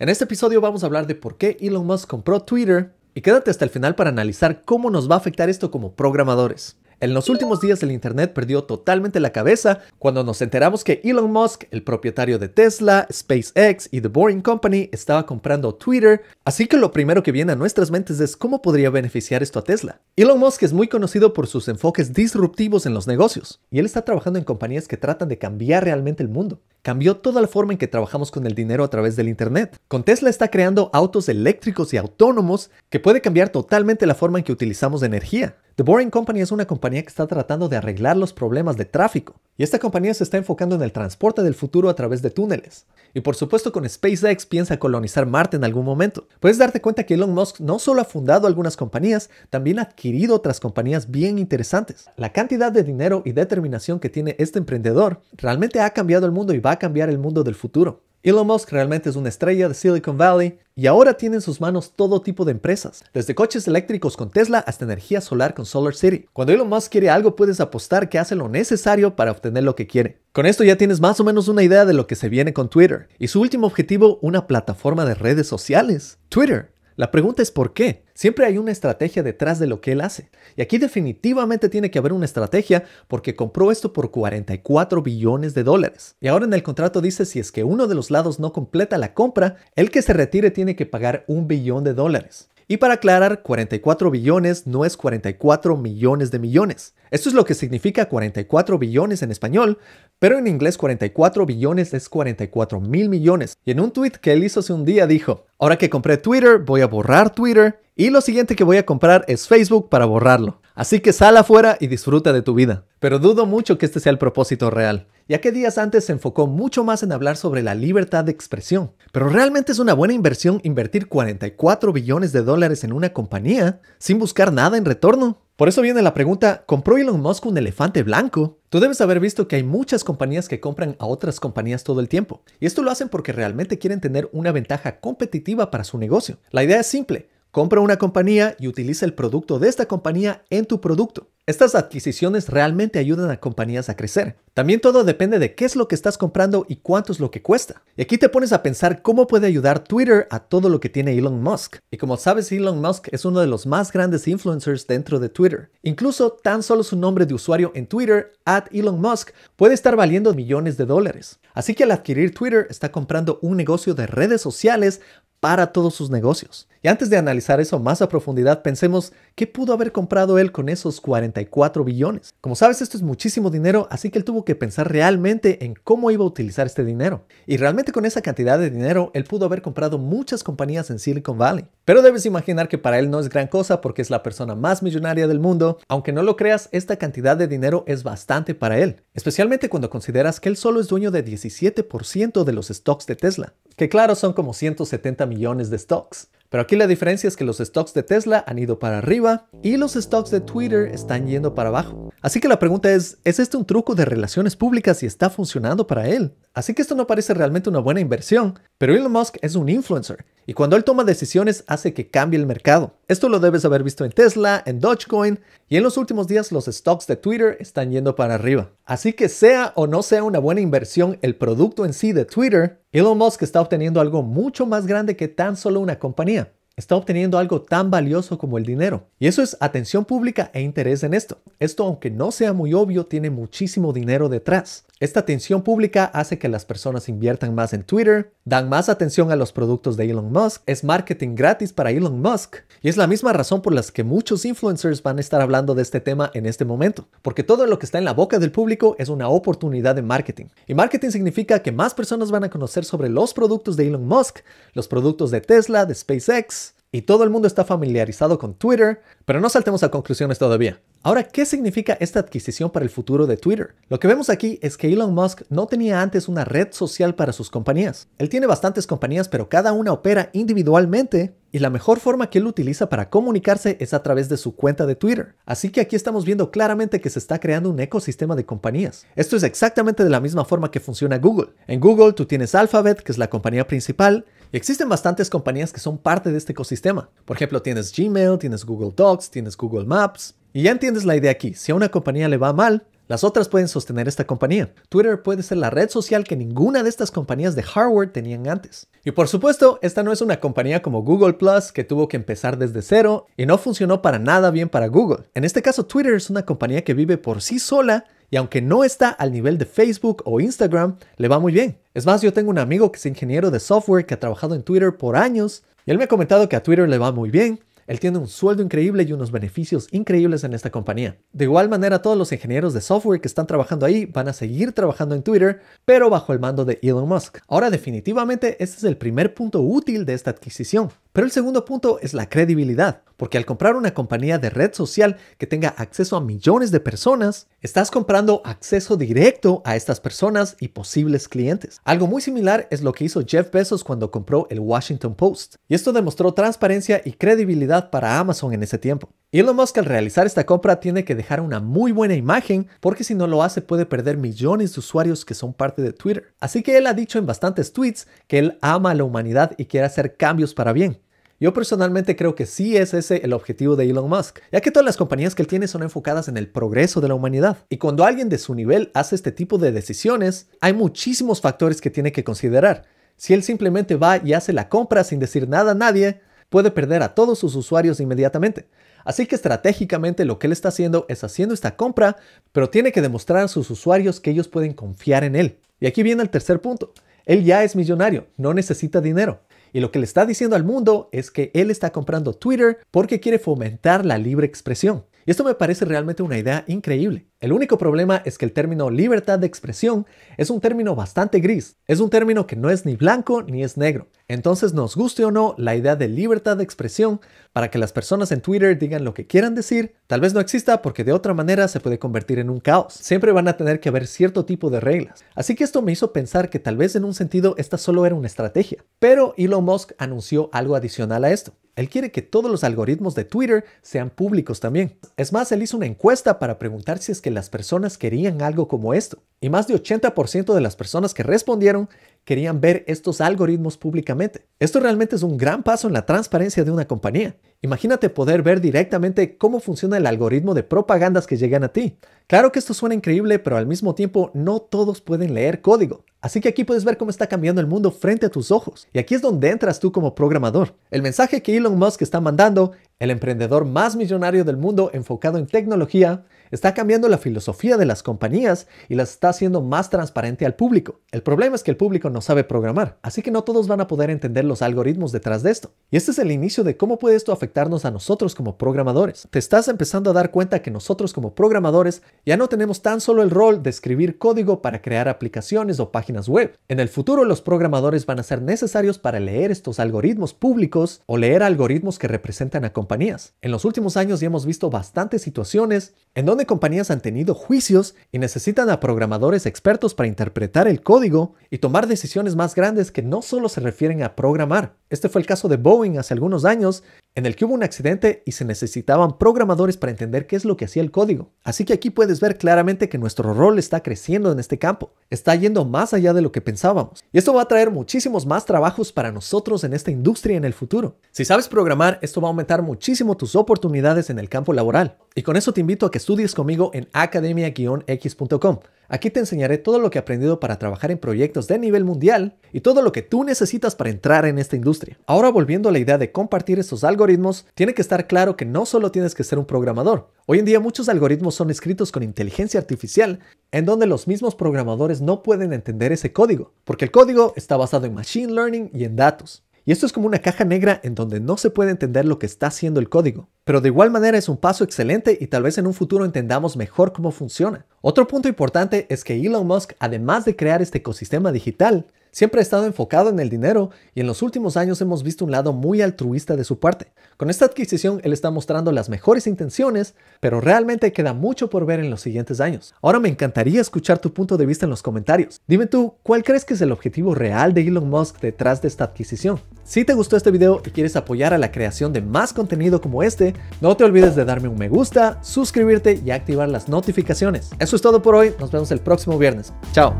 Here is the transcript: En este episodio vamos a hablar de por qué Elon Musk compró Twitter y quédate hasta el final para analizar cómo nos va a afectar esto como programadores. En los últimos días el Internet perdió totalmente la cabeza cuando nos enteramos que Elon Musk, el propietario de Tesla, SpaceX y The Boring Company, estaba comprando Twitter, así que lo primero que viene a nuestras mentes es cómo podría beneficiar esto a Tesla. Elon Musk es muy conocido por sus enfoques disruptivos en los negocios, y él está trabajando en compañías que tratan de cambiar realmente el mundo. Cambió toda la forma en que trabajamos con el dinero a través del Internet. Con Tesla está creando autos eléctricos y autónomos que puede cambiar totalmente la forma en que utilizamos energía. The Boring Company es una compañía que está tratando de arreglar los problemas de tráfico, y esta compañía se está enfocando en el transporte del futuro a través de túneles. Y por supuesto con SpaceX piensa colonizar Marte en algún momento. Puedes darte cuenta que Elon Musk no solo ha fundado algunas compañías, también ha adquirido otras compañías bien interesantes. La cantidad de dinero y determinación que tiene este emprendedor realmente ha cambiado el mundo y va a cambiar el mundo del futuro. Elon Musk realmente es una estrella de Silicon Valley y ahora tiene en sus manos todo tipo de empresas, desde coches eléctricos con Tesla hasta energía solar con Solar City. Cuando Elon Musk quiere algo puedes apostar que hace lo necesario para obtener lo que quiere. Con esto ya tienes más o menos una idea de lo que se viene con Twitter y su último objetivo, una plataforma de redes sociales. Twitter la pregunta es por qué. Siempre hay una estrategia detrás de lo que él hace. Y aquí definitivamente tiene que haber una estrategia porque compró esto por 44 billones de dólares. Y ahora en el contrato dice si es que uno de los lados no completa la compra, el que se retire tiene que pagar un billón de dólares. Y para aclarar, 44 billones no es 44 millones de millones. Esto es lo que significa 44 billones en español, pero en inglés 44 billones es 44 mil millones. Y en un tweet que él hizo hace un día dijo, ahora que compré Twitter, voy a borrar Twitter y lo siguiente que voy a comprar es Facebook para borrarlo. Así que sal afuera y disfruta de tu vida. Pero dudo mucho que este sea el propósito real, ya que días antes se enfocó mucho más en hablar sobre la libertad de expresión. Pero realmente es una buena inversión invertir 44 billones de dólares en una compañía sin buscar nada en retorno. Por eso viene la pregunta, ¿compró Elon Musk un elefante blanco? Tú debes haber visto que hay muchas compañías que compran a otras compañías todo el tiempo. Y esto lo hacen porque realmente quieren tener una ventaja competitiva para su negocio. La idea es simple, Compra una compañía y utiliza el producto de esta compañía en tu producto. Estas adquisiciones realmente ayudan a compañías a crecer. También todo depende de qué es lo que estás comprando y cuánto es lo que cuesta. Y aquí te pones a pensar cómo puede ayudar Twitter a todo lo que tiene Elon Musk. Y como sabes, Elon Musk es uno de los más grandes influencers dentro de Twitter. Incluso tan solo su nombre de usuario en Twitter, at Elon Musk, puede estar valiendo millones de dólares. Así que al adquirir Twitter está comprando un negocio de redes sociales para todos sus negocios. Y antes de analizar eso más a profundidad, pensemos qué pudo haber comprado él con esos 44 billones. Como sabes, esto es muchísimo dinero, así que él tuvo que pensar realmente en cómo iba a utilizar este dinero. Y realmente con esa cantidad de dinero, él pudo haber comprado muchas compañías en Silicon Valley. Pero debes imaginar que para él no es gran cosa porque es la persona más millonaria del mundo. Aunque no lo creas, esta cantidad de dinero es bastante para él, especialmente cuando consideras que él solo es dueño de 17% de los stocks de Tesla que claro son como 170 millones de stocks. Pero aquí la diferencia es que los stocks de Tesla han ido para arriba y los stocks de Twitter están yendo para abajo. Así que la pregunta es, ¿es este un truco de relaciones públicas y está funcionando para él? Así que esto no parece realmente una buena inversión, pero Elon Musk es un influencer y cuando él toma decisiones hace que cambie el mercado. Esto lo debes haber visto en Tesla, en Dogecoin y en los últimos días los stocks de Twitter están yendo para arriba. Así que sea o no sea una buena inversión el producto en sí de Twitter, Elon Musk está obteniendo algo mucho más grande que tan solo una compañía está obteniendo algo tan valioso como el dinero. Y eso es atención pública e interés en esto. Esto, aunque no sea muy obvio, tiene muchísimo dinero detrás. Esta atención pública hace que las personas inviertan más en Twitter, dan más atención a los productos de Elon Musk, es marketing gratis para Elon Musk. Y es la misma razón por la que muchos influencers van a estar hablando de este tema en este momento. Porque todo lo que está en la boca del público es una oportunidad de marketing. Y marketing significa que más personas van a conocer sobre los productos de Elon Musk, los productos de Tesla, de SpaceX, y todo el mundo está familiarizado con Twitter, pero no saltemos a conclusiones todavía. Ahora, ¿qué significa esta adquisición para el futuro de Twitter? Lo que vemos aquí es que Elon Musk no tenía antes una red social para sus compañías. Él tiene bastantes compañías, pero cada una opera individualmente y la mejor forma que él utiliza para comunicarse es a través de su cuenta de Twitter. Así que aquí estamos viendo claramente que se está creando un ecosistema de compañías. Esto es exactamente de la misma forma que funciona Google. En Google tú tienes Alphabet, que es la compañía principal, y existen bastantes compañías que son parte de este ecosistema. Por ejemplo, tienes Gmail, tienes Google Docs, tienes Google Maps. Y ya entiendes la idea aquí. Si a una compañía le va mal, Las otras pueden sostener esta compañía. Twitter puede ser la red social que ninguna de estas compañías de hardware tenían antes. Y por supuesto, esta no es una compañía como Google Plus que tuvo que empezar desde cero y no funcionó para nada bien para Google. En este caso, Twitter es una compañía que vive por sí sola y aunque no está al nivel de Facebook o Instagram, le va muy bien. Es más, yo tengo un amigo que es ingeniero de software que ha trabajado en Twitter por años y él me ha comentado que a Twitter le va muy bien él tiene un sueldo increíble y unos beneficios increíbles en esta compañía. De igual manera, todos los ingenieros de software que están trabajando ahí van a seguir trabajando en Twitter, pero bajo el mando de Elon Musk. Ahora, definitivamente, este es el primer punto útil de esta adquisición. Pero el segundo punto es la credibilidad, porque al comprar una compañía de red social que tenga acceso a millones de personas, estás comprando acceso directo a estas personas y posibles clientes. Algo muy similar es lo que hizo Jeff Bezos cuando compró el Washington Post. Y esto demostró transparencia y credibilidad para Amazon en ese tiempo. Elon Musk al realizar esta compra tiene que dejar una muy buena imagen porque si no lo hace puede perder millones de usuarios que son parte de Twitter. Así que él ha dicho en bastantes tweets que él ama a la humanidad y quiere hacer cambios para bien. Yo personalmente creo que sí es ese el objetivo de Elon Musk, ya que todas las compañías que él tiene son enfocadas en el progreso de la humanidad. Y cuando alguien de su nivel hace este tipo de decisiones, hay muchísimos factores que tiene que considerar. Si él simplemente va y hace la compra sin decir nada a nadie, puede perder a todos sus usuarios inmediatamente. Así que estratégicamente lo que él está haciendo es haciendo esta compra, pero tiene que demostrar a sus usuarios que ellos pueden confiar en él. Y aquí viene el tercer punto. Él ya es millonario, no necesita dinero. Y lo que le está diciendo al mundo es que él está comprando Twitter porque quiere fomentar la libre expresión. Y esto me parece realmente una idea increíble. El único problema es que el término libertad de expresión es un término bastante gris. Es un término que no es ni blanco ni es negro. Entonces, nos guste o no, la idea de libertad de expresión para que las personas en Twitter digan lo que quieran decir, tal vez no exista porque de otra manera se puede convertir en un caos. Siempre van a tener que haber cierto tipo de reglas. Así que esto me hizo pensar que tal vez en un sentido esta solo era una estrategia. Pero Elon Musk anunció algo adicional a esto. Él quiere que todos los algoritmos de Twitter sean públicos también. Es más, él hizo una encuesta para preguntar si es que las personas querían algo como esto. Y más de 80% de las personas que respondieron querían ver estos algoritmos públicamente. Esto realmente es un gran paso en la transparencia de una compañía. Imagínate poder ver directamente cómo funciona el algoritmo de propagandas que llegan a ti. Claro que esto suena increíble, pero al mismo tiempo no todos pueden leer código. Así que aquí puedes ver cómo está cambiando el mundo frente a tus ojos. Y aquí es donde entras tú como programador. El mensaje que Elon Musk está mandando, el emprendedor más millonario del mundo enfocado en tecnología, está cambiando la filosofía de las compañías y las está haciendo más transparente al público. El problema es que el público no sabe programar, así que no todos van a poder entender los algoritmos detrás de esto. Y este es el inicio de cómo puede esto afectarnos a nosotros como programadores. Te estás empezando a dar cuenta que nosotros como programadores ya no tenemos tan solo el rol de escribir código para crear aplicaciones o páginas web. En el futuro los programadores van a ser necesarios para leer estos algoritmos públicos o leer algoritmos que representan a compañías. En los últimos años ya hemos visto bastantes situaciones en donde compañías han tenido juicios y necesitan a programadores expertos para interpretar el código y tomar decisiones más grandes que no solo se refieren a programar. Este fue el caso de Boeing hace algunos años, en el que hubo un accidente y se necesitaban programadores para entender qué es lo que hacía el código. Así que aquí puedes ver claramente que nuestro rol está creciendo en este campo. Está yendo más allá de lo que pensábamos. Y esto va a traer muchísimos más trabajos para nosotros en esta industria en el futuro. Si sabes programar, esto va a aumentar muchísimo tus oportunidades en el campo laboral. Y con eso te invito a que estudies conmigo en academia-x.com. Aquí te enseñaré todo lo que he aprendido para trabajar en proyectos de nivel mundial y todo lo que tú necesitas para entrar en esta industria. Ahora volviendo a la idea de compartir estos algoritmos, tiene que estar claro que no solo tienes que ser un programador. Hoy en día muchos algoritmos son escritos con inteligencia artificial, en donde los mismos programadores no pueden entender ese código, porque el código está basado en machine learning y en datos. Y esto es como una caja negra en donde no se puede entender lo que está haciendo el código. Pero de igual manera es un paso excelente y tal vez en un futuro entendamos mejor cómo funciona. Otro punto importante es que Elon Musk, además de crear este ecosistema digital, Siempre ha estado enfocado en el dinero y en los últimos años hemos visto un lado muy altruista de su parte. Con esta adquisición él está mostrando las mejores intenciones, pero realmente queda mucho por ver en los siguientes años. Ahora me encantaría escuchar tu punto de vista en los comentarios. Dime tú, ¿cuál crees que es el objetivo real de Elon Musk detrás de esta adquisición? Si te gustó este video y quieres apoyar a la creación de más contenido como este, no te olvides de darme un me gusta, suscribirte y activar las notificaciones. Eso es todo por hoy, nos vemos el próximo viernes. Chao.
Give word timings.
En 0.00 0.08
este 0.08 0.24
episodio 0.24 0.60
vamos 0.60 0.82
a 0.82 0.86
hablar 0.86 1.06
de 1.06 1.14
por 1.14 1.36
qué 1.36 1.56
Elon 1.60 1.86
Musk 1.86 2.08
compró 2.08 2.40
Twitter 2.40 2.92
y 3.14 3.20
quédate 3.20 3.52
hasta 3.52 3.64
el 3.64 3.70
final 3.70 3.94
para 3.94 4.10
analizar 4.10 4.64
cómo 4.64 4.90
nos 4.90 5.08
va 5.08 5.14
a 5.14 5.18
afectar 5.18 5.48
esto 5.48 5.70
como 5.70 5.92
programadores. 5.92 6.76
En 7.00 7.12
los 7.12 7.28
últimos 7.28 7.60
días 7.60 7.82
el 7.82 7.90
Internet 7.90 8.32
perdió 8.32 8.64
totalmente 8.64 9.20
la 9.20 9.32
cabeza 9.32 9.80
cuando 9.98 10.22
nos 10.24 10.40
enteramos 10.42 10.84
que 10.84 11.00
Elon 11.04 11.32
Musk, 11.32 11.64
el 11.70 11.82
propietario 11.82 12.38
de 12.38 12.48
Tesla, 12.48 13.06
SpaceX 13.12 13.88
y 13.90 14.00
The 14.00 14.08
Boring 14.08 14.42
Company, 14.42 14.88
estaba 14.92 15.26
comprando 15.26 15.74
Twitter, 15.74 16.22
así 16.44 16.66
que 16.66 16.76
lo 16.76 16.92
primero 16.92 17.22
que 17.22 17.32
viene 17.32 17.52
a 17.52 17.56
nuestras 17.56 17.90
mentes 17.90 18.20
es 18.20 18.36
cómo 18.36 18.62
podría 18.62 18.90
beneficiar 18.90 19.42
esto 19.42 19.58
a 19.58 19.64
Tesla. 19.64 20.00
Elon 20.16 20.38
Musk 20.38 20.62
es 20.62 20.72
muy 20.72 20.88
conocido 20.88 21.32
por 21.32 21.46
sus 21.46 21.68
enfoques 21.68 22.12
disruptivos 22.12 22.86
en 22.86 22.94
los 22.94 23.06
negocios, 23.06 23.60
y 23.70 23.78
él 23.80 23.86
está 23.86 24.02
trabajando 24.02 24.38
en 24.38 24.44
compañías 24.44 24.88
que 24.88 24.96
tratan 24.96 25.28
de 25.28 25.38
cambiar 25.38 25.84
realmente 25.84 26.22
el 26.22 26.28
mundo. 26.28 26.60
Cambió 26.82 27.16
toda 27.16 27.40
la 27.40 27.48
forma 27.48 27.72
en 27.72 27.78
que 27.78 27.88
trabajamos 27.88 28.30
con 28.30 28.46
el 28.46 28.54
dinero 28.54 28.84
a 28.84 28.90
través 28.90 29.16
del 29.16 29.28
Internet. 29.28 29.80
Con 29.88 30.04
Tesla 30.04 30.28
está 30.28 30.48
creando 30.48 30.90
autos 30.92 31.30
eléctricos 31.30 31.94
y 31.94 31.96
autónomos 31.96 32.70
que 32.90 33.00
puede 33.00 33.22
cambiar 33.22 33.48
totalmente 33.48 34.06
la 34.06 34.14
forma 34.14 34.38
en 34.38 34.44
que 34.44 34.52
utilizamos 34.52 35.02
energía. 35.02 35.56
The 35.76 35.82
Boring 35.82 36.10
Company 36.10 36.40
es 36.40 36.52
una 36.52 36.68
compañía 36.68 37.02
que 37.02 37.08
está 37.08 37.26
tratando 37.26 37.68
de 37.68 37.76
arreglar 37.76 38.16
los 38.16 38.32
problemas 38.32 38.76
de 38.76 38.84
tráfico, 38.84 39.40
y 39.56 39.64
esta 39.64 39.80
compañía 39.80 40.14
se 40.14 40.22
está 40.22 40.36
enfocando 40.36 40.76
en 40.76 40.82
el 40.82 40.92
transporte 40.92 41.42
del 41.42 41.56
futuro 41.56 41.88
a 41.88 41.96
través 41.96 42.22
de 42.22 42.30
túneles. 42.30 42.86
Y 43.12 43.22
por 43.22 43.34
supuesto 43.34 43.72
con 43.72 43.88
SpaceX 43.88 44.46
piensa 44.46 44.78
colonizar 44.78 45.26
Marte 45.26 45.56
en 45.56 45.64
algún 45.64 45.84
momento. 45.84 46.28
Puedes 46.38 46.58
darte 46.58 46.80
cuenta 46.80 47.02
que 47.02 47.14
Elon 47.14 47.34
Musk 47.34 47.58
no 47.58 47.80
solo 47.80 48.02
ha 48.02 48.04
fundado 48.04 48.46
algunas 48.46 48.76
compañías, 48.76 49.30
también 49.50 49.80
ha 49.80 49.82
adquirido 49.82 50.36
otras 50.36 50.60
compañías 50.60 51.10
bien 51.10 51.40
interesantes. 51.40 52.08
La 52.16 52.32
cantidad 52.32 52.70
de 52.70 52.84
dinero 52.84 53.22
y 53.24 53.32
determinación 53.32 53.98
que 53.98 54.10
tiene 54.10 54.36
este 54.38 54.60
emprendedor 54.60 55.22
realmente 55.32 55.80
ha 55.80 55.90
cambiado 55.90 56.24
el 56.24 56.30
mundo 56.30 56.54
y 56.54 56.60
va 56.60 56.70
a 56.70 56.78
cambiar 56.78 57.08
el 57.08 57.18
mundo 57.18 57.42
del 57.42 57.56
futuro. 57.56 58.04
Elon 58.24 58.46
Musk 58.46 58.72
realmente 58.72 59.10
es 59.10 59.16
una 59.16 59.28
estrella 59.28 59.68
de 59.68 59.74
Silicon 59.74 60.16
Valley 60.16 60.58
y 60.74 60.86
ahora 60.86 61.12
tiene 61.12 61.36
en 61.36 61.42
sus 61.42 61.60
manos 61.60 61.92
todo 61.94 62.22
tipo 62.22 62.46
de 62.46 62.52
empresas, 62.52 63.04
desde 63.12 63.34
coches 63.34 63.68
eléctricos 63.68 64.16
con 64.16 64.30
Tesla 64.30 64.60
hasta 64.60 64.86
energía 64.86 65.20
solar 65.20 65.52
con 65.52 65.66
Solar 65.66 65.94
City. 65.94 66.24
Cuando 66.32 66.54
Elon 66.54 66.70
Musk 66.70 66.90
quiere 66.90 67.10
algo 67.10 67.36
puedes 67.36 67.60
apostar 67.60 68.08
que 68.08 68.18
hace 68.18 68.34
lo 68.34 68.48
necesario 68.48 69.14
para 69.14 69.30
obtener 69.30 69.64
lo 69.64 69.76
que 69.76 69.86
quiere. 69.86 70.22
Con 70.32 70.46
esto 70.46 70.64
ya 70.64 70.76
tienes 70.76 71.02
más 71.02 71.20
o 71.20 71.24
menos 71.24 71.48
una 71.48 71.64
idea 71.64 71.84
de 71.84 71.92
lo 71.92 72.06
que 72.06 72.16
se 72.16 72.30
viene 72.30 72.54
con 72.54 72.70
Twitter 72.70 73.08
y 73.18 73.28
su 73.28 73.42
último 73.42 73.66
objetivo, 73.66 74.18
una 74.22 74.46
plataforma 74.46 75.04
de 75.04 75.16
redes 75.16 75.46
sociales. 75.46 76.16
Twitter 76.30 76.72
la 76.96 77.10
pregunta 77.10 77.42
es 77.42 77.50
por 77.50 77.74
qué. 77.74 78.03
Siempre 78.16 78.46
hay 78.46 78.58
una 78.58 78.70
estrategia 78.70 79.24
detrás 79.24 79.58
de 79.58 79.66
lo 79.66 79.80
que 79.80 79.90
él 79.90 80.00
hace. 80.00 80.30
Y 80.56 80.62
aquí 80.62 80.78
definitivamente 80.78 81.68
tiene 81.68 81.90
que 81.90 81.98
haber 81.98 82.12
una 82.12 82.26
estrategia 82.26 82.84
porque 83.08 83.34
compró 83.34 83.72
esto 83.72 83.92
por 83.92 84.12
44 84.12 85.02
billones 85.02 85.52
de 85.54 85.64
dólares. 85.64 86.14
Y 86.20 86.28
ahora 86.28 86.44
en 86.44 86.54
el 86.54 86.62
contrato 86.62 87.00
dice 87.00 87.24
si 87.24 87.40
es 87.40 87.50
que 87.50 87.64
uno 87.64 87.88
de 87.88 87.96
los 87.96 88.12
lados 88.12 88.38
no 88.38 88.52
completa 88.52 88.98
la 88.98 89.14
compra, 89.14 89.56
el 89.74 89.90
que 89.90 90.00
se 90.00 90.12
retire 90.12 90.52
tiene 90.52 90.76
que 90.76 90.86
pagar 90.86 91.24
un 91.26 91.48
billón 91.48 91.82
de 91.82 91.94
dólares. 91.94 92.48
Y 92.66 92.78
para 92.78 92.94
aclarar, 92.94 93.42
44 93.42 94.10
billones 94.10 94.66
no 94.66 94.84
es 94.84 94.96
44 94.96 95.76
millones 95.76 96.30
de 96.30 96.38
millones. 96.38 96.94
Esto 97.10 97.28
es 97.28 97.34
lo 97.34 97.44
que 97.44 97.54
significa 97.54 98.08
44 98.08 98.78
billones 98.78 99.22
en 99.22 99.30
español, 99.30 99.78
pero 100.18 100.38
en 100.38 100.46
inglés 100.46 100.78
44 100.78 101.44
billones 101.44 101.92
es 101.92 102.08
44 102.08 102.80
mil 102.80 103.08
millones. 103.08 103.58
Y 103.64 103.72
en 103.72 103.80
un 103.80 103.90
tweet 103.90 104.12
que 104.12 104.32
él 104.32 104.44
hizo 104.44 104.60
hace 104.60 104.72
un 104.72 104.84
día 104.84 105.06
dijo, 105.06 105.44
ahora 105.58 105.76
que 105.76 105.90
compré 105.90 106.16
Twitter, 106.16 106.58
voy 106.58 106.80
a 106.80 106.86
borrar 106.86 107.34
Twitter 107.34 107.80
y 107.96 108.10
lo 108.10 108.20
siguiente 108.20 108.56
que 108.56 108.64
voy 108.64 108.78
a 108.78 108.86
comprar 108.86 109.24
es 109.28 109.46
Facebook 109.46 109.90
para 109.90 110.06
borrarlo. 110.06 110.60
Así 110.74 110.98
que 110.98 111.12
sal 111.12 111.36
afuera 111.36 111.76
y 111.78 111.86
disfruta 111.86 112.32
de 112.32 112.42
tu 112.42 112.52
vida. 112.52 112.84
Pero 112.98 113.20
dudo 113.20 113.46
mucho 113.46 113.78
que 113.78 113.86
este 113.86 114.00
sea 114.00 114.10
el 114.10 114.18
propósito 114.18 114.70
real, 114.70 115.06
ya 115.28 115.40
que 115.40 115.52
días 115.52 115.78
antes 115.78 116.06
se 116.06 116.12
enfocó 116.12 116.48
mucho 116.48 116.82
más 116.82 117.04
en 117.04 117.12
hablar 117.12 117.36
sobre 117.36 117.62
la 117.62 117.76
libertad 117.76 118.24
de 118.24 118.32
expresión. 118.32 118.90
Pero 119.12 119.28
realmente 119.28 119.70
es 119.70 119.78
una 119.78 119.94
buena 119.94 120.14
inversión 120.14 120.60
invertir 120.64 121.06
44 121.06 121.92
billones 121.92 122.32
de 122.32 122.42
dólares 122.42 122.82
en 122.82 122.92
una 122.92 123.12
compañía 123.12 123.80
sin 123.98 124.18
buscar 124.18 124.52
nada 124.52 124.76
en 124.76 124.84
retorno. 124.84 125.42
Por 125.54 125.68
eso 125.68 125.80
viene 125.80 126.02
la 126.02 126.12
pregunta, 126.12 126.64
¿compró 126.66 126.98
Elon 126.98 127.20
Musk 127.20 127.46
un 127.46 127.56
elefante 127.56 128.02
blanco? 128.02 128.58
Tú 128.68 128.80
debes 128.80 129.00
haber 129.00 129.20
visto 129.20 129.46
que 129.46 129.54
hay 129.54 129.62
muchas 129.62 130.02
compañías 130.02 130.48
que 130.48 130.58
compran 130.58 130.96
a 130.98 131.06
otras 131.06 131.38
compañías 131.38 131.84
todo 131.84 132.00
el 132.00 132.08
tiempo. 132.08 132.42
Y 132.58 132.66
esto 132.66 132.82
lo 132.82 132.90
hacen 132.90 133.08
porque 133.08 133.30
realmente 133.30 133.78
quieren 133.78 134.00
tener 134.00 134.28
una 134.32 134.50
ventaja 134.50 134.98
competitiva 134.98 135.70
para 135.70 135.84
su 135.84 135.98
negocio. 135.98 136.38
La 136.50 136.64
idea 136.64 136.80
es 136.80 136.88
simple, 136.88 137.28
Compra 137.54 137.80
una 137.80 137.98
compañía 137.98 138.56
y 138.58 138.66
utiliza 138.66 139.06
el 139.06 139.14
producto 139.14 139.60
de 139.60 139.68
esta 139.68 139.86
compañía 139.86 140.42
en 140.50 140.66
tu 140.66 140.80
producto. 140.80 141.28
Estas 141.46 141.76
adquisiciones 141.76 142.48
realmente 142.48 142.98
ayudan 142.98 143.30
a 143.30 143.38
compañías 143.38 143.88
a 143.88 143.94
crecer. 143.94 144.34
También 144.54 144.80
todo 144.80 145.04
depende 145.04 145.38
de 145.38 145.54
qué 145.54 145.64
es 145.64 145.76
lo 145.76 145.86
que 145.86 145.94
estás 145.94 146.18
comprando 146.18 146.66
y 146.68 146.76
cuánto 146.78 147.12
es 147.12 147.20
lo 147.20 147.30
que 147.30 147.42
cuesta. 147.42 147.84
Y 147.96 148.02
aquí 148.02 148.18
te 148.18 148.28
pones 148.28 148.52
a 148.52 148.64
pensar 148.64 149.02
cómo 149.02 149.28
puede 149.28 149.46
ayudar 149.46 149.84
Twitter 149.84 150.26
a 150.32 150.40
todo 150.40 150.68
lo 150.68 150.80
que 150.80 150.88
tiene 150.88 151.16
Elon 151.16 151.44
Musk. 151.44 151.76
Y 151.92 151.96
como 151.96 152.16
sabes, 152.16 152.50
Elon 152.50 152.80
Musk 152.80 153.06
es 153.12 153.24
uno 153.24 153.38
de 153.38 153.46
los 153.46 153.66
más 153.66 153.92
grandes 153.92 154.26
influencers 154.26 154.88
dentro 154.88 155.20
de 155.20 155.28
Twitter. 155.28 155.70
Incluso 155.84 156.32
tan 156.32 156.60
solo 156.60 156.82
su 156.82 156.96
nombre 156.96 157.24
de 157.24 157.34
usuario 157.34 157.70
en 157.76 157.86
Twitter, 157.86 158.32
at 158.46 158.64
Elon 158.72 159.00
Musk, 159.00 159.30
puede 159.54 159.74
estar 159.74 159.94
valiendo 159.94 160.34
millones 160.34 160.76
de 160.76 160.86
dólares. 160.86 161.38
Así 161.52 161.76
que 161.76 161.84
al 161.84 161.92
adquirir 161.92 162.34
Twitter 162.34 162.66
está 162.68 162.90
comprando 162.90 163.38
un 163.42 163.56
negocio 163.56 163.94
de 163.94 164.08
redes 164.08 164.40
sociales 164.40 165.00
para 165.38 165.72
todos 165.72 165.94
sus 165.94 166.10
negocios. 166.10 166.66
Y 166.84 166.88
antes 166.88 167.08
de 167.08 167.16
analizar 167.16 167.62
eso 167.62 167.78
más 167.78 168.02
a 168.02 168.10
profundidad, 168.10 168.60
pensemos 168.60 169.14
qué 169.36 169.46
pudo 169.46 169.72
haber 169.72 169.90
comprado 169.90 170.38
él 170.38 170.52
con 170.52 170.68
esos 170.68 171.00
44 171.00 171.82
billones. 171.82 172.34
Como 172.42 172.56
sabes, 172.56 172.82
esto 172.82 172.98
es 172.98 173.02
muchísimo 173.02 173.48
dinero, 173.48 173.88
así 173.90 174.10
que 174.10 174.18
él 174.18 174.24
tuvo 174.24 174.44
que 174.44 174.54
pensar 174.54 174.92
realmente 174.92 175.64
en 175.64 175.76
cómo 175.82 176.10
iba 176.10 176.22
a 176.22 176.26
utilizar 176.26 176.66
este 176.66 176.84
dinero. 176.84 177.24
Y 177.46 177.56
realmente 177.56 177.90
con 177.90 178.04
esa 178.04 178.20
cantidad 178.20 178.58
de 178.58 178.68
dinero, 178.68 179.10
él 179.14 179.24
pudo 179.24 179.46
haber 179.46 179.62
comprado 179.62 179.96
muchas 179.96 180.44
compañías 180.44 180.90
en 180.90 180.98
Silicon 180.98 181.38
Valley. 181.38 181.64
Pero 181.86 182.02
debes 182.02 182.26
imaginar 182.26 182.68
que 182.68 182.76
para 182.76 182.98
él 182.98 183.08
no 183.08 183.18
es 183.18 183.30
gran 183.30 183.46
cosa 183.46 183.80
porque 183.80 184.02
es 184.02 184.10
la 184.10 184.22
persona 184.22 184.54
más 184.54 184.82
millonaria 184.82 185.26
del 185.26 185.40
mundo. 185.40 185.78
Aunque 185.88 186.12
no 186.12 186.22
lo 186.22 186.36
creas, 186.36 186.68
esta 186.70 186.98
cantidad 186.98 187.38
de 187.38 187.48
dinero 187.48 187.84
es 187.86 188.02
bastante 188.02 188.54
para 188.54 188.78
él, 188.78 189.00
especialmente 189.14 189.70
cuando 189.70 189.88
consideras 189.88 190.38
que 190.38 190.50
él 190.50 190.58
solo 190.58 190.80
es 190.80 190.88
dueño 190.88 191.10
de 191.10 191.24
17% 191.24 192.44
de 192.44 192.52
los 192.52 192.68
stocks 192.68 193.06
de 193.06 193.16
Tesla 193.16 193.54
que 193.76 193.88
claro 193.88 194.14
son 194.14 194.32
como 194.32 194.52
170 194.52 195.26
millones 195.26 195.70
de 195.70 195.78
stocks. 195.78 196.28
Pero 196.54 196.62
aquí 196.62 196.76
la 196.76 196.86
diferencia 196.86 197.26
es 197.26 197.36
que 197.36 197.42
los 197.42 197.58
stocks 197.58 197.94
de 197.94 198.04
Tesla 198.04 198.44
han 198.46 198.60
ido 198.60 198.78
para 198.78 198.98
arriba 198.98 199.48
y 199.60 199.76
los 199.76 199.94
stocks 199.94 200.30
de 200.30 200.40
Twitter 200.40 200.86
están 200.86 201.26
yendo 201.26 201.52
para 201.52 201.70
abajo. 201.70 202.12
Así 202.22 202.38
que 202.38 202.46
la 202.46 202.60
pregunta 202.60 202.92
es, 202.92 203.18
¿es 203.24 203.40
este 203.40 203.56
un 203.56 203.66
truco 203.66 203.96
de 203.96 204.04
relaciones 204.04 204.54
públicas 204.54 205.02
y 205.02 205.06
está 205.06 205.30
funcionando 205.30 205.88
para 205.88 206.08
él? 206.08 206.32
Así 206.52 206.72
que 206.72 206.82
esto 206.82 206.94
no 206.94 207.08
parece 207.08 207.34
realmente 207.34 207.70
una 207.70 207.80
buena 207.80 207.98
inversión, 207.98 208.56
pero 208.78 208.94
Elon 208.94 209.10
Musk 209.10 209.38
es 209.42 209.56
un 209.56 209.68
influencer 209.68 210.24
y 210.46 210.54
cuando 210.54 210.76
él 210.76 210.84
toma 210.84 211.04
decisiones 211.04 211.64
hace 211.66 211.94
que 211.94 212.08
cambie 212.08 212.38
el 212.38 212.46
mercado. 212.46 212.94
Esto 213.08 213.28
lo 213.28 213.40
debes 213.40 213.64
haber 213.64 213.82
visto 213.82 214.04
en 214.04 214.12
Tesla, 214.12 214.62
en 214.66 214.80
Dogecoin 214.80 215.40
y 215.68 215.76
en 215.76 215.82
los 215.82 215.96
últimos 215.96 216.26
días 216.26 216.52
los 216.52 216.66
stocks 216.66 217.06
de 217.06 217.16
Twitter 217.16 217.56
están 217.60 217.90
yendo 217.90 218.14
para 218.14 218.34
arriba. 218.34 218.70
Así 218.84 219.12
que 219.12 219.28
sea 219.28 219.72
o 219.76 219.86
no 219.86 220.02
sea 220.02 220.22
una 220.22 220.38
buena 220.38 220.60
inversión 220.60 221.18
el 221.22 221.36
producto 221.36 221.84
en 221.84 221.92
sí 221.92 222.12
de 222.12 222.24
Twitter, 222.24 222.80
Elon 222.92 223.18
Musk 223.18 223.42
está 223.42 223.60
obteniendo 223.60 224.00
algo 224.00 224.22
mucho 224.22 224.66
más 224.66 224.86
grande 224.86 225.16
que 225.16 225.28
tan 225.28 225.56
solo 225.56 225.80
una 225.80 225.98
compañía 225.98 226.52
está 226.76 226.96
obteniendo 226.96 227.38
algo 227.38 227.62
tan 227.62 227.90
valioso 227.90 228.38
como 228.38 228.58
el 228.58 228.64
dinero. 228.64 229.06
Y 229.18 229.26
eso 229.26 229.42
es 229.42 229.56
atención 229.60 230.04
pública 230.04 230.50
e 230.52 230.60
interés 230.60 231.02
en 231.04 231.14
esto. 231.14 231.38
Esto, 231.60 231.84
aunque 231.84 232.10
no 232.10 232.32
sea 232.32 232.52
muy 232.52 232.74
obvio, 232.74 233.06
tiene 233.06 233.30
muchísimo 233.30 233.92
dinero 233.92 234.28
detrás. 234.28 234.84
Esta 235.00 235.20
atención 235.20 235.62
pública 235.62 236.04
hace 236.06 236.38
que 236.38 236.48
las 236.48 236.64
personas 236.64 237.08
inviertan 237.08 237.54
más 237.54 237.72
en 237.74 237.82
Twitter, 237.82 238.32
dan 238.44 238.68
más 238.68 238.88
atención 238.88 239.30
a 239.30 239.36
los 239.36 239.52
productos 239.52 239.96
de 239.96 240.08
Elon 240.08 240.32
Musk, 240.32 240.62
es 240.66 240.82
marketing 240.82 241.34
gratis 241.34 241.72
para 241.72 241.90
Elon 241.90 242.22
Musk. 242.22 242.56
Y 242.80 242.88
es 242.88 242.96
la 242.96 243.06
misma 243.06 243.32
razón 243.32 243.60
por 243.60 243.74
la 243.74 243.82
que 243.82 244.02
muchos 244.02 244.44
influencers 244.44 245.02
van 245.02 245.18
a 245.18 245.20
estar 245.20 245.42
hablando 245.42 245.74
de 245.74 245.82
este 245.82 246.00
tema 246.00 246.30
en 246.32 246.46
este 246.46 246.64
momento. 246.64 247.06
Porque 247.22 247.42
todo 247.42 247.66
lo 247.66 247.78
que 247.78 247.86
está 247.86 247.98
en 247.98 248.04
la 248.04 248.14
boca 248.14 248.38
del 248.38 248.52
público 248.52 248.96
es 248.98 249.08
una 249.08 249.28
oportunidad 249.28 249.94
de 249.94 250.02
marketing. 250.02 250.46
Y 250.66 250.74
marketing 250.74 251.10
significa 251.10 251.60
que 251.60 251.72
más 251.72 251.92
personas 251.92 252.30
van 252.30 252.44
a 252.44 252.50
conocer 252.50 252.84
sobre 252.84 253.10
los 253.10 253.34
productos 253.34 253.76
de 253.76 253.88
Elon 253.88 254.06
Musk, 254.06 254.38
los 254.72 254.88
productos 254.88 255.30
de 255.30 255.42
Tesla, 255.42 255.84
de 255.84 255.94
SpaceX, 255.94 256.63
y 256.94 257.02
todo 257.02 257.24
el 257.24 257.30
mundo 257.30 257.48
está 257.48 257.64
familiarizado 257.64 258.38
con 258.38 258.54
Twitter, 258.54 259.02
pero 259.24 259.40
no 259.40 259.48
saltemos 259.48 259.82
a 259.82 259.90
conclusiones 259.90 260.38
todavía. 260.38 260.80
Ahora, 261.06 261.24
¿qué 261.24 261.44
significa 261.44 261.98
esta 262.00 262.20
adquisición 262.20 262.70
para 262.70 262.82
el 262.82 262.88
futuro 262.88 263.26
de 263.26 263.36
Twitter? 263.36 263.74
Lo 263.90 264.00
que 264.00 264.08
vemos 264.08 264.30
aquí 264.30 264.58
es 264.62 264.78
que 264.78 264.90
Elon 264.90 265.12
Musk 265.12 265.42
no 265.50 265.66
tenía 265.66 266.00
antes 266.00 266.28
una 266.28 266.46
red 266.46 266.68
social 266.70 267.14
para 267.14 267.34
sus 267.34 267.50
compañías. 267.50 268.08
Él 268.16 268.30
tiene 268.30 268.46
bastantes 268.46 268.86
compañías, 268.86 269.28
pero 269.28 269.50
cada 269.50 269.74
una 269.74 269.92
opera 269.92 270.30
individualmente 270.32 271.34
y 271.52 271.58
la 271.58 271.68
mejor 271.68 272.00
forma 272.00 272.30
que 272.30 272.38
él 272.38 272.46
utiliza 272.46 272.88
para 272.88 273.10
comunicarse 273.10 273.76
es 273.80 273.92
a 273.92 274.02
través 274.02 274.30
de 274.30 274.38
su 274.38 274.56
cuenta 274.56 274.86
de 274.86 274.94
Twitter. 274.94 275.34
Así 275.44 275.68
que 275.68 275.82
aquí 275.82 275.94
estamos 275.94 276.24
viendo 276.24 276.50
claramente 276.50 277.02
que 277.02 277.10
se 277.10 277.18
está 277.18 277.38
creando 277.38 277.68
un 277.68 277.80
ecosistema 277.80 278.34
de 278.34 278.46
compañías. 278.46 279.04
Esto 279.14 279.36
es 279.36 279.42
exactamente 279.42 280.04
de 280.04 280.10
la 280.10 280.20
misma 280.20 280.46
forma 280.46 280.70
que 280.70 280.80
funciona 280.80 281.18
Google. 281.18 281.50
En 281.66 281.80
Google 281.80 282.14
tú 282.14 282.24
tienes 282.24 282.54
Alphabet, 282.54 283.02
que 283.02 283.12
es 283.12 283.18
la 283.18 283.28
compañía 283.28 283.66
principal, 283.66 284.24
y 284.52 284.56
existen 284.56 284.88
bastantes 284.88 285.28
compañías 285.28 285.70
que 285.70 285.80
son 285.80 285.98
parte 285.98 286.32
de 286.32 286.38
este 286.38 286.52
ecosistema. 286.52 287.10
Por 287.26 287.36
ejemplo, 287.36 287.60
tienes 287.60 287.92
Gmail, 287.94 288.38
tienes 288.38 288.64
Google 288.64 288.94
Docs, 288.96 289.28
tienes 289.28 289.54
Google 289.54 289.84
Maps. 289.84 290.34
Y 290.56 290.62
ya 290.62 290.70
entiendes 290.70 291.04
la 291.04 291.16
idea 291.16 291.32
aquí. 291.32 291.54
Si 291.54 291.72
a 291.72 291.74
una 291.74 291.88
compañía 291.88 292.28
le 292.28 292.36
va 292.36 292.52
mal, 292.52 292.86
Las 293.06 293.22
otras 293.22 293.50
pueden 293.50 293.68
sostener 293.68 294.08
esta 294.08 294.26
compañía. 294.26 294.72
Twitter 294.88 295.20
puede 295.22 295.42
ser 295.42 295.58
la 295.58 295.68
red 295.68 295.90
social 295.90 296.24
que 296.24 296.36
ninguna 296.36 296.82
de 296.82 296.88
estas 296.88 297.10
compañías 297.10 297.54
de 297.54 297.62
hardware 297.62 298.10
tenían 298.10 298.48
antes. 298.48 298.86
Y 299.04 299.10
por 299.10 299.28
supuesto, 299.28 299.78
esta 299.82 300.02
no 300.02 300.10
es 300.10 300.22
una 300.22 300.40
compañía 300.40 300.80
como 300.80 301.02
Google 301.02 301.34
Plus 301.34 301.70
que 301.70 301.84
tuvo 301.84 302.08
que 302.08 302.16
empezar 302.16 302.56
desde 302.56 302.80
cero 302.80 303.26
y 303.36 303.44
no 303.44 303.58
funcionó 303.58 304.00
para 304.00 304.18
nada 304.18 304.50
bien 304.50 304.70
para 304.70 304.86
Google. 304.86 305.24
En 305.34 305.44
este 305.44 305.60
caso, 305.60 305.84
Twitter 305.84 306.14
es 306.14 306.30
una 306.30 306.46
compañía 306.46 306.82
que 306.82 306.94
vive 306.94 307.18
por 307.18 307.42
sí 307.42 307.58
sola 307.58 308.06
y 308.30 308.36
aunque 308.36 308.62
no 308.62 308.84
está 308.84 309.10
al 309.10 309.32
nivel 309.32 309.58
de 309.58 309.66
Facebook 309.66 310.22
o 310.24 310.40
Instagram, 310.40 310.96
le 311.18 311.28
va 311.28 311.38
muy 311.38 311.52
bien. 311.52 311.76
Es 311.92 312.06
más, 312.06 312.22
yo 312.22 312.32
tengo 312.32 312.48
un 312.48 312.58
amigo 312.58 312.90
que 312.90 312.96
es 312.96 313.04
ingeniero 313.04 313.50
de 313.50 313.60
software 313.60 314.06
que 314.06 314.14
ha 314.14 314.20
trabajado 314.20 314.54
en 314.54 314.62
Twitter 314.62 314.96
por 314.96 315.16
años 315.16 315.62
y 315.84 315.90
él 315.90 315.98
me 315.98 316.04
ha 316.04 316.08
comentado 316.08 316.48
que 316.48 316.56
a 316.56 316.62
Twitter 316.62 316.88
le 316.88 316.96
va 316.96 317.12
muy 317.12 317.30
bien 317.30 317.60
él 317.86 318.00
tiene 318.00 318.18
un 318.18 318.28
sueldo 318.28 318.62
increíble 318.62 319.04
y 319.04 319.12
unos 319.12 319.30
beneficios 319.30 319.88
increíbles 319.90 320.44
en 320.44 320.54
esta 320.54 320.70
compañía. 320.70 321.18
De 321.32 321.44
igual 321.44 321.68
manera, 321.68 322.02
todos 322.02 322.16
los 322.16 322.32
ingenieros 322.32 322.74
de 322.74 322.80
software 322.80 323.20
que 323.20 323.28
están 323.28 323.46
trabajando 323.46 323.86
ahí 323.86 324.06
van 324.06 324.28
a 324.28 324.32
seguir 324.32 324.72
trabajando 324.72 325.14
en 325.14 325.22
Twitter, 325.22 325.60
pero 325.84 326.10
bajo 326.10 326.32
el 326.32 326.40
mando 326.40 326.64
de 326.64 326.78
Elon 326.82 327.08
Musk. 327.08 327.38
Ahora, 327.48 327.70
definitivamente, 327.70 328.56
este 328.62 328.78
es 328.78 328.84
el 328.84 328.96
primer 328.96 329.34
punto 329.34 329.60
útil 329.60 330.04
de 330.04 330.14
esta 330.14 330.30
adquisición. 330.30 330.90
Pero 331.14 331.26
el 331.26 331.30
segundo 331.30 331.64
punto 331.64 332.00
es 332.00 332.12
la 332.12 332.28
credibilidad, 332.28 333.02
porque 333.16 333.38
al 333.38 333.46
comprar 333.46 333.76
una 333.76 333.94
compañía 333.94 334.38
de 334.38 334.50
red 334.50 334.74
social 334.74 335.16
que 335.38 335.46
tenga 335.46 335.68
acceso 335.68 336.16
a 336.16 336.20
millones 336.20 336.72
de 336.72 336.80
personas, 336.80 337.46
estás 337.60 337.92
comprando 337.92 338.42
acceso 338.44 338.96
directo 338.96 339.62
a 339.64 339.76
estas 339.76 340.00
personas 340.00 340.56
y 340.58 340.66
posibles 340.66 341.28
clientes. 341.28 341.80
Algo 341.84 342.08
muy 342.08 342.20
similar 342.20 342.66
es 342.72 342.82
lo 342.82 342.92
que 342.92 343.04
hizo 343.04 343.22
Jeff 343.24 343.52
Bezos 343.52 343.84
cuando 343.84 344.10
compró 344.10 344.48
el 344.50 344.58
Washington 344.58 345.14
Post. 345.14 345.54
Y 345.68 345.76
esto 345.76 345.92
demostró 345.92 346.34
transparencia 346.34 347.00
y 347.04 347.12
credibilidad 347.12 347.90
para 347.90 348.18
Amazon 348.18 348.52
en 348.52 348.64
ese 348.64 348.78
tiempo. 348.78 349.08
Elon 349.30 349.54
Musk 349.54 349.78
al 349.78 349.84
realizar 349.84 350.26
esta 350.26 350.46
compra 350.46 350.80
tiene 350.80 351.04
que 351.04 351.14
dejar 351.14 351.40
una 351.40 351.60
muy 351.60 351.92
buena 351.92 352.14
imagen 352.14 352.66
porque 352.80 353.04
si 353.04 353.14
no 353.14 353.28
lo 353.28 353.44
hace 353.44 353.62
puede 353.62 353.86
perder 353.86 354.16
millones 354.16 354.74
de 354.74 354.80
usuarios 354.80 355.24
que 355.24 355.34
son 355.34 355.54
parte 355.54 355.80
de 355.80 355.92
Twitter. 355.92 356.34
Así 356.40 356.64
que 356.64 356.76
él 356.76 356.88
ha 356.88 356.92
dicho 356.94 357.20
en 357.20 357.26
bastantes 357.26 357.72
tweets 357.72 358.08
que 358.26 358.38
él 358.38 358.58
ama 358.62 358.90
a 358.90 358.94
la 358.94 359.04
humanidad 359.04 359.52
y 359.58 359.66
quiere 359.66 359.86
hacer 359.86 360.16
cambios 360.16 360.54
para 360.54 360.72
bien. 360.72 361.03
Yo 361.40 361.52
personalmente 361.52 362.14
creo 362.14 362.34
que 362.34 362.46
sí 362.46 362.76
es 362.76 362.94
ese 362.94 363.16
el 363.24 363.32
objetivo 363.32 363.74
de 363.74 363.90
Elon 363.90 364.08
Musk, 364.08 364.38
ya 364.52 364.60
que 364.60 364.70
todas 364.70 364.86
las 364.86 364.96
compañías 364.96 365.34
que 365.34 365.42
él 365.42 365.48
tiene 365.48 365.66
son 365.66 365.82
enfocadas 365.82 366.28
en 366.28 366.36
el 366.36 366.48
progreso 366.48 367.00
de 367.00 367.08
la 367.08 367.14
humanidad. 367.14 367.58
Y 367.68 367.78
cuando 367.78 368.04
alguien 368.04 368.28
de 368.28 368.38
su 368.38 368.54
nivel 368.54 368.90
hace 368.94 369.16
este 369.16 369.32
tipo 369.32 369.58
de 369.58 369.72
decisiones, 369.72 370.48
hay 370.60 370.72
muchísimos 370.72 371.40
factores 371.40 371.80
que 371.80 371.90
tiene 371.90 372.12
que 372.12 372.22
considerar. 372.22 372.84
Si 373.16 373.34
él 373.34 373.42
simplemente 373.42 373.96
va 373.96 374.18
y 374.18 374.32
hace 374.32 374.52
la 374.52 374.68
compra 374.68 375.02
sin 375.02 375.18
decir 375.18 375.48
nada 375.48 375.72
a 375.72 375.74
nadie, 375.74 376.20
puede 376.50 376.70
perder 376.70 377.02
a 377.02 377.14
todos 377.14 377.40
sus 377.40 377.56
usuarios 377.56 377.98
inmediatamente. 377.98 378.68
Así 379.04 379.26
que 379.26 379.34
estratégicamente 379.34 380.24
lo 380.24 380.38
que 380.38 380.46
él 380.46 380.52
está 380.52 380.68
haciendo 380.68 381.04
es 381.08 381.24
haciendo 381.24 381.52
esta 381.52 381.76
compra, 381.76 382.16
pero 382.52 382.70
tiene 382.70 382.92
que 382.92 383.02
demostrar 383.02 383.44
a 383.44 383.48
sus 383.48 383.70
usuarios 383.70 384.20
que 384.20 384.30
ellos 384.30 384.48
pueden 384.48 384.72
confiar 384.72 385.24
en 385.24 385.36
él. 385.36 385.58
Y 385.80 385.86
aquí 385.86 386.02
viene 386.02 386.22
el 386.22 386.30
tercer 386.30 386.60
punto. 386.60 386.92
Él 387.26 387.44
ya 387.44 387.64
es 387.64 387.74
millonario, 387.74 388.28
no 388.36 388.54
necesita 388.54 389.00
dinero. 389.00 389.40
Y 389.74 389.80
lo 389.80 389.90
que 389.90 389.98
le 389.98 390.04
está 390.04 390.24
diciendo 390.24 390.54
al 390.54 390.62
mundo 390.62 391.08
es 391.10 391.32
que 391.32 391.50
él 391.52 391.68
está 391.68 391.90
comprando 391.90 392.32
Twitter 392.32 392.78
porque 392.92 393.18
quiere 393.18 393.40
fomentar 393.40 394.06
la 394.06 394.18
libre 394.18 394.46
expresión. 394.46 395.04
Y 395.26 395.32
esto 395.32 395.42
me 395.42 395.56
parece 395.56 395.84
realmente 395.84 396.22
una 396.22 396.38
idea 396.38 396.64
increíble. 396.68 397.26
El 397.44 397.52
único 397.52 397.76
problema 397.76 398.22
es 398.24 398.38
que 398.38 398.46
el 398.46 398.52
término 398.52 398.88
libertad 398.88 399.38
de 399.38 399.46
expresión 399.46 400.06
es 400.38 400.48
un 400.48 400.62
término 400.62 400.94
bastante 400.94 401.40
gris. 401.40 401.76
Es 401.86 402.00
un 402.00 402.08
término 402.08 402.46
que 402.46 402.56
no 402.56 402.70
es 402.70 402.86
ni 402.86 402.96
blanco 402.96 403.42
ni 403.42 403.62
es 403.62 403.76
negro. 403.76 404.08
Entonces, 404.28 404.72
nos 404.72 404.96
guste 404.96 405.26
o 405.26 405.30
no, 405.30 405.54
la 405.58 405.76
idea 405.76 405.94
de 405.94 406.08
libertad 406.08 406.56
de 406.56 406.64
expresión 406.64 407.20
para 407.52 407.70
que 407.70 407.76
las 407.76 407.92
personas 407.92 408.32
en 408.32 408.40
Twitter 408.40 408.78
digan 408.78 409.04
lo 409.04 409.12
que 409.12 409.26
quieran 409.26 409.54
decir, 409.54 409.94
tal 410.06 410.22
vez 410.22 410.32
no 410.32 410.40
exista 410.40 410.80
porque 410.80 411.04
de 411.04 411.12
otra 411.12 411.34
manera 411.34 411.68
se 411.68 411.80
puede 411.80 411.98
convertir 411.98 412.38
en 412.38 412.48
un 412.48 412.60
caos. 412.60 412.94
Siempre 412.94 413.30
van 413.30 413.46
a 413.46 413.58
tener 413.58 413.78
que 413.78 413.90
haber 413.90 414.06
cierto 414.06 414.46
tipo 414.46 414.70
de 414.70 414.80
reglas. 414.80 415.22
Así 415.34 415.54
que 415.54 415.64
esto 415.64 415.82
me 415.82 415.92
hizo 415.92 416.14
pensar 416.14 416.48
que 416.48 416.60
tal 416.60 416.78
vez 416.78 416.96
en 416.96 417.04
un 417.04 417.12
sentido 417.12 417.56
esta 417.58 417.76
solo 417.76 418.06
era 418.06 418.14
una 418.14 418.26
estrategia. 418.26 418.82
Pero 418.98 419.34
Elon 419.36 419.64
Musk 419.64 419.92
anunció 419.98 420.48
algo 420.54 420.76
adicional 420.76 421.24
a 421.24 421.30
esto. 421.30 421.52
Él 421.76 421.88
quiere 421.88 422.12
que 422.12 422.22
todos 422.22 422.50
los 422.50 422.62
algoritmos 422.62 423.14
de 423.14 423.24
Twitter 423.24 423.64
sean 423.82 424.10
públicos 424.10 424.60
también. 424.60 424.96
Es 425.16 425.32
más, 425.32 425.50
él 425.50 425.62
hizo 425.62 425.76
una 425.76 425.86
encuesta 425.86 426.38
para 426.38 426.58
preguntar 426.58 426.98
si 426.98 427.10
es 427.10 427.20
que 427.20 427.32
las 427.34 427.50
personas 427.50 427.98
querían 427.98 428.40
algo 428.40 428.68
como 428.68 428.94
esto. 428.94 429.22
Y 429.40 429.50
más 429.50 429.66
de 429.66 429.74
80% 429.74 430.54
de 430.54 430.60
las 430.60 430.76
personas 430.76 431.12
que 431.12 431.22
respondieron 431.22 431.88
querían 432.24 432.60
ver 432.60 432.84
estos 432.86 433.20
algoritmos 433.20 433.76
públicamente. 433.76 434.46
Esto 434.64 434.80
realmente 434.80 435.14
es 435.14 435.22
un 435.22 435.36
gran 435.36 435.62
paso 435.62 435.88
en 435.88 435.92
la 435.92 436.06
transparencia 436.06 436.64
de 436.64 436.70
una 436.70 436.86
compañía. 436.86 437.36
Imagínate 437.60 438.08
poder 438.08 438.42
ver 438.42 438.62
directamente 438.62 439.36
cómo 439.36 439.60
funciona 439.60 439.98
el 439.98 440.06
algoritmo 440.06 440.54
de 440.54 440.62
propagandas 440.62 441.26
que 441.26 441.36
llegan 441.36 441.64
a 441.64 441.68
ti. 441.68 441.98
Claro 442.26 442.50
que 442.50 442.60
esto 442.60 442.72
suena 442.72 442.94
increíble, 442.94 443.38
pero 443.38 443.58
al 443.58 443.66
mismo 443.66 443.94
tiempo 443.94 444.30
no 444.32 444.60
todos 444.60 445.02
pueden 445.02 445.34
leer 445.34 445.60
código. 445.60 446.06
Así 446.22 446.40
que 446.40 446.48
aquí 446.48 446.64
puedes 446.64 446.86
ver 446.86 446.96
cómo 446.96 447.10
está 447.10 447.26
cambiando 447.26 447.60
el 447.60 447.66
mundo 447.66 447.90
frente 447.90 448.24
a 448.24 448.30
tus 448.30 448.50
ojos. 448.50 448.88
Y 448.94 448.98
aquí 448.98 449.14
es 449.14 449.20
donde 449.20 449.50
entras 449.50 449.78
tú 449.78 449.92
como 449.92 450.14
programador. 450.14 450.74
El 450.90 451.02
mensaje 451.02 451.42
que 451.42 451.54
Elon 451.54 451.78
Musk 451.78 452.00
está 452.00 452.22
mandando, 452.22 452.72
el 452.98 453.10
emprendedor 453.10 453.66
más 453.66 453.96
millonario 453.96 454.42
del 454.44 454.56
mundo 454.56 454.90
enfocado 454.94 455.36
en 455.36 455.46
tecnología, 455.46 456.24
está 456.50 456.72
cambiando 456.72 457.08
la 457.08 457.18
filosofía 457.18 457.76
de 457.76 457.84
las 457.84 458.02
compañías 458.02 458.68
y 458.88 458.94
las 458.94 459.10
está 459.10 459.30
haciendo 459.30 459.60
más 459.60 459.90
transparente 459.90 460.46
al 460.46 460.54
público. 460.54 461.00
El 461.10 461.22
problema 461.22 461.56
es 461.56 461.62
que 461.62 461.70
el 461.70 461.76
público 461.76 462.10
no 462.10 462.20
sabe 462.20 462.44
programar, 462.44 462.98
así 463.02 463.22
que 463.22 463.30
no 463.30 463.42
todos 463.42 463.66
van 463.66 463.80
a 463.80 463.86
poder 463.86 464.10
entender 464.10 464.44
los 464.54 464.62
algoritmos 464.62 465.10
detrás 465.10 465.42
de 465.42 465.50
esto. 465.50 465.72
Y 465.90 465.96
este 465.96 466.12
es 466.12 466.20
el 466.20 466.30
inicio 466.30 466.62
de 466.62 466.76
cómo 466.76 466.96
puede 466.96 467.16
esto 467.16 467.32
afectarnos 467.32 467.84
a 467.84 467.90
nosotros 467.90 468.36
como 468.36 468.56
programadores. 468.56 469.26
Te 469.30 469.40
estás 469.40 469.66
empezando 469.66 470.10
a 470.10 470.12
dar 470.12 470.30
cuenta 470.30 470.62
que 470.62 470.70
nosotros 470.70 471.12
como 471.12 471.34
programadores 471.34 472.02
ya 472.24 472.36
no 472.36 472.48
tenemos 472.48 472.80
tan 472.80 473.00
solo 473.00 473.24
el 473.24 473.30
rol 473.30 473.64
de 473.64 473.70
escribir 473.70 474.16
código 474.16 474.62
para 474.62 474.80
crear 474.80 475.08
aplicaciones 475.08 475.80
o 475.80 475.90
páginas 475.90 476.28
web. 476.28 476.56
En 476.68 476.78
el 476.78 476.88
futuro 476.88 477.24
los 477.24 477.42
programadores 477.42 478.06
van 478.06 478.20
a 478.20 478.22
ser 478.22 478.42
necesarios 478.42 478.98
para 478.98 479.18
leer 479.18 479.50
estos 479.50 479.80
algoritmos 479.80 480.34
públicos 480.34 481.02
o 481.06 481.16
leer 481.16 481.42
algoritmos 481.42 481.98
que 481.98 482.06
representan 482.06 482.64
a 482.64 482.72
compañías. 482.72 483.34
En 483.42 483.50
los 483.50 483.64
últimos 483.64 483.96
años 483.96 484.20
ya 484.20 484.28
hemos 484.28 484.46
visto 484.46 484.70
bastantes 484.70 485.22
situaciones 485.22 485.94
en 486.14 486.26
donde 486.26 486.46
compañías 486.46 486.90
han 486.90 487.00
tenido 487.00 487.34
juicios 487.34 487.94
y 488.12 488.18
necesitan 488.18 488.70
a 488.70 488.80
programadores 488.80 489.46
expertos 489.46 489.94
para 489.94 490.06
interpretar 490.06 490.68
el 490.68 490.82
código 490.82 491.34
y 491.50 491.58
tomar 491.58 491.86
decisiones 491.86 492.36
más 492.36 492.54
grandes 492.54 492.90
que 492.90 493.02
no 493.02 493.20
solo 493.22 493.48
se 493.48 493.60
refieren 493.60 494.02
a 494.02 494.14
programar. 494.14 494.76
Este 494.90 495.08
fue 495.08 495.20
el 495.20 495.26
caso 495.26 495.48
de 495.48 495.56
Boeing 495.56 495.98
hace 495.98 496.14
algunos 496.14 496.44
años, 496.44 496.84
en 497.16 497.26
el 497.26 497.36
que 497.36 497.44
hubo 497.44 497.54
un 497.54 497.62
accidente 497.62 498.22
y 498.26 498.32
se 498.32 498.44
necesitaban 498.44 499.18
programadores 499.18 499.76
para 499.76 499.92
entender 499.92 500.26
qué 500.26 500.34
es 500.34 500.44
lo 500.44 500.56
que 500.56 500.64
hacía 500.64 500.82
el 500.82 500.90
código. 500.90 501.30
Así 501.44 501.64
que 501.64 501.72
aquí 501.72 501.90
puedes 501.90 502.20
ver 502.20 502.38
claramente 502.38 502.88
que 502.88 502.98
nuestro 502.98 503.32
rol 503.32 503.58
está 503.58 503.82
creciendo 503.82 504.32
en 504.32 504.40
este 504.40 504.58
campo. 504.58 504.92
Está 505.10 505.34
yendo 505.36 505.64
más 505.64 505.94
allá 505.94 506.12
de 506.12 506.22
lo 506.22 506.32
que 506.32 506.40
pensábamos. 506.40 507.04
Y 507.12 507.18
esto 507.18 507.32
va 507.32 507.42
a 507.42 507.48
traer 507.48 507.70
muchísimos 507.70 508.26
más 508.26 508.46
trabajos 508.46 508.92
para 508.92 509.12
nosotros 509.12 509.62
en 509.62 509.74
esta 509.74 509.92
industria 509.92 510.36
en 510.36 510.44
el 510.44 510.54
futuro. 510.54 510.96
Si 511.12 511.24
sabes 511.24 511.46
programar, 511.46 512.00
esto 512.02 512.20
va 512.20 512.28
a 512.28 512.30
aumentar 512.30 512.62
muchísimo 512.62 513.16
tus 513.16 513.36
oportunidades 513.36 514.10
en 514.10 514.18
el 514.18 514.28
campo 514.28 514.52
laboral. 514.52 514.98
Y 515.14 515.22
con 515.22 515.36
eso 515.36 515.52
te 515.52 515.60
invito 515.60 515.86
a 515.86 515.92
que 515.92 515.98
estudies 515.98 516.34
conmigo 516.34 516.72
en 516.74 516.88
academia-x.com. 516.92 518.58
Aquí 518.88 519.10
te 519.10 519.20
enseñaré 519.20 519.58
todo 519.58 519.78
lo 519.78 519.90
que 519.90 519.98
he 519.98 520.00
aprendido 520.00 520.40
para 520.40 520.58
trabajar 520.58 520.90
en 520.90 520.98
proyectos 520.98 521.46
de 521.46 521.58
nivel 521.58 521.84
mundial 521.84 522.36
y 522.52 522.60
todo 522.60 522.82
lo 522.82 522.92
que 522.92 523.02
tú 523.02 523.24
necesitas 523.24 523.74
para 523.74 523.90
entrar 523.90 524.26
en 524.26 524.38
esta 524.38 524.56
industria. 524.56 524.98
Ahora 525.06 525.30
volviendo 525.30 525.68
a 525.68 525.72
la 525.72 525.78
idea 525.78 525.98
de 525.98 526.12
compartir 526.12 526.58
estos 526.58 526.84
algoritmos, 526.84 527.46
tiene 527.54 527.74
que 527.74 527.82
estar 527.82 528.06
claro 528.06 528.36
que 528.36 528.44
no 528.44 528.66
solo 528.66 528.90
tienes 528.90 529.14
que 529.14 529.24
ser 529.24 529.38
un 529.38 529.46
programador. 529.46 530.10
Hoy 530.26 530.38
en 530.38 530.44
día 530.44 530.60
muchos 530.60 530.88
algoritmos 530.88 531.34
son 531.34 531.50
escritos 531.50 531.92
con 531.92 532.02
inteligencia 532.02 532.58
artificial, 532.58 533.20
en 533.52 533.64
donde 533.64 533.86
los 533.86 534.08
mismos 534.08 534.34
programadores 534.34 535.00
no 535.00 535.22
pueden 535.22 535.52
entender 535.52 535.92
ese 535.92 536.12
código, 536.12 536.52
porque 536.64 536.86
el 536.86 536.90
código 536.90 537.32
está 537.36 537.56
basado 537.56 537.86
en 537.86 537.94
machine 537.94 538.32
learning 538.32 538.70
y 538.74 538.84
en 538.84 538.96
datos. 538.96 539.43
Y 539.66 539.72
esto 539.72 539.86
es 539.86 539.92
como 539.92 540.06
una 540.06 540.18
caja 540.18 540.44
negra 540.44 540.78
en 540.84 540.94
donde 540.94 541.20
no 541.20 541.38
se 541.38 541.48
puede 541.48 541.70
entender 541.70 542.04
lo 542.04 542.18
que 542.18 542.26
está 542.26 542.48
haciendo 542.48 542.80
el 542.80 542.90
código. 542.90 543.28
Pero 543.44 543.62
de 543.62 543.68
igual 543.68 543.90
manera 543.90 544.18
es 544.18 544.28
un 544.28 544.36
paso 544.36 544.62
excelente 544.62 545.16
y 545.18 545.26
tal 545.28 545.42
vez 545.42 545.56
en 545.56 545.66
un 545.66 545.72
futuro 545.72 546.04
entendamos 546.04 546.56
mejor 546.56 546.92
cómo 546.92 547.10
funciona. 547.12 547.64
Otro 547.80 548.06
punto 548.06 548.28
importante 548.28 548.86
es 548.90 549.04
que 549.04 549.14
Elon 549.14 549.46
Musk, 549.46 549.72
además 549.78 550.26
de 550.26 550.36
crear 550.36 550.60
este 550.60 550.78
ecosistema 550.78 551.32
digital, 551.32 551.86
Siempre 552.14 552.38
ha 552.38 552.42
estado 552.42 552.64
enfocado 552.64 553.10
en 553.10 553.18
el 553.18 553.28
dinero 553.28 553.70
y 553.92 554.00
en 554.00 554.06
los 554.06 554.22
últimos 554.22 554.56
años 554.56 554.80
hemos 554.80 555.02
visto 555.02 555.24
un 555.24 555.32
lado 555.32 555.52
muy 555.52 555.82
altruista 555.82 556.36
de 556.36 556.44
su 556.44 556.60
parte. 556.60 556.92
Con 557.16 557.28
esta 557.28 557.44
adquisición 557.44 558.00
él 558.04 558.12
está 558.12 558.30
mostrando 558.30 558.70
las 558.70 558.88
mejores 558.88 559.26
intenciones, 559.26 559.96
pero 560.20 560.40
realmente 560.40 560.92
queda 560.92 561.12
mucho 561.12 561.50
por 561.50 561.66
ver 561.66 561.80
en 561.80 561.90
los 561.90 562.02
siguientes 562.02 562.40
años. 562.40 562.72
Ahora 562.82 563.00
me 563.00 563.08
encantaría 563.08 563.60
escuchar 563.60 563.98
tu 563.98 564.14
punto 564.14 564.36
de 564.36 564.46
vista 564.46 564.64
en 564.64 564.70
los 564.70 564.80
comentarios. 564.80 565.40
Dime 565.48 565.66
tú, 565.66 565.96
¿cuál 566.04 566.22
crees 566.22 566.44
que 566.44 566.54
es 566.54 566.60
el 566.60 566.70
objetivo 566.70 567.16
real 567.16 567.52
de 567.52 567.62
Elon 567.62 567.90
Musk 567.90 568.20
detrás 568.20 568.62
de 568.62 568.68
esta 568.68 568.84
adquisición? 568.84 569.40
Si 569.64 569.84
te 569.84 569.94
gustó 569.94 570.16
este 570.16 570.30
video 570.30 570.62
y 570.64 570.70
quieres 570.70 570.94
apoyar 570.94 571.34
a 571.34 571.38
la 571.38 571.50
creación 571.50 571.92
de 571.92 572.00
más 572.00 572.32
contenido 572.32 572.80
como 572.80 573.02
este, 573.02 573.34
no 573.60 573.76
te 573.76 573.82
olvides 573.82 574.14
de 574.14 574.24
darme 574.24 574.46
un 574.46 574.54
me 574.56 574.68
gusta, 574.68 575.18
suscribirte 575.20 576.00
y 576.04 576.12
activar 576.12 576.48
las 576.48 576.68
notificaciones. 576.68 577.50
Eso 577.58 577.74
es 577.74 577.82
todo 577.82 578.02
por 578.02 578.14
hoy, 578.14 578.34
nos 578.38 578.52
vemos 578.52 578.70
el 578.70 578.78
próximo 578.78 579.18
viernes. 579.18 579.52
Chao. 579.72 579.96